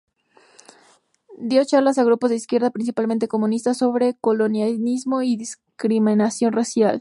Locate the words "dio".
1.37-1.63